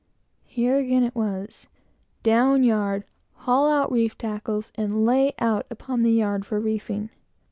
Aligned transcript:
Here 0.47 0.77
again 0.79 1.03
it 1.03 1.13
was 1.13 1.67
down 2.23 2.63
yard, 2.63 3.03
haul 3.35 3.69
out 3.69 3.91
reef 3.91 4.17
tackles, 4.17 4.71
and 4.73 5.05
lay 5.05 5.33
out 5.37 5.67
upon 5.69 6.01
the 6.01 6.11
yard 6.11 6.43
for 6.43 6.59
reefing. 6.59 7.11